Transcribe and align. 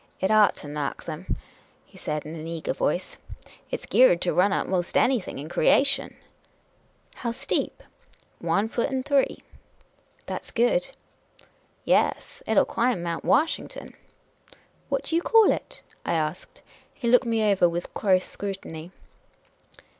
"It 0.19 0.31
ought 0.31 0.55
to 0.55 0.67
knock 0.67 1.07
'em," 1.07 1.37
he 1.85 1.95
said, 1.95 2.25
in 2.25 2.33
an 2.35 2.47
eager 2.47 2.73
voice." 2.73 3.17
It 3.69 3.81
's 3.81 3.85
geared 3.85 4.19
to 4.21 4.33
run 4.33 4.51
up 4.51 4.65
most 4.65 4.97
anything 4.97 5.37
in 5.37 5.47
creation."" 5.47 6.15
How 7.21 7.31
steep?" 7.31 7.83
The 8.39 8.47
Inquisitive 8.47 8.49
American 8.49 8.77
75" 8.79 8.89
One 8.89 8.89
foot 8.89 8.91
in 8.91 9.03
three." 9.35 9.43
"That 10.25 10.43
's 10.45 10.49
good."" 10.49 10.97
Yes. 11.95 12.41
It 12.47 12.53
'11 12.53 12.65
climb 12.73 13.03
Mount 13.03 13.23
Washington."" 13.23 13.93
What 14.89 15.03
do 15.03 15.15
you 15.15 15.21
call 15.21 15.51
it?" 15.51 15.83
I 16.03 16.13
asked. 16.13 16.63
He 16.95 17.07
looked 17.07 17.27
me 17.27 17.43
over 17.51 17.69
with 17.69 17.93
close 17.93 18.23
scrutiny. 18.25 18.91